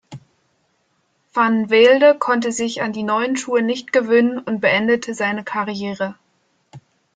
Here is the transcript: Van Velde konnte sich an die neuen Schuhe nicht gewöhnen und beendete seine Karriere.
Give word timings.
Van 1.31 1.69
Velde 1.69 2.17
konnte 2.17 2.51
sich 2.51 2.81
an 2.81 2.91
die 2.91 3.03
neuen 3.03 3.37
Schuhe 3.37 3.61
nicht 3.61 3.93
gewöhnen 3.93 4.39
und 4.39 4.59
beendete 4.59 5.13
seine 5.13 5.43
Karriere. 5.43 6.15